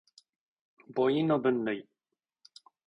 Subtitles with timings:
[0.95, 1.87] 母音の分類